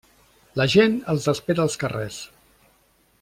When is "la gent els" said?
0.59-1.29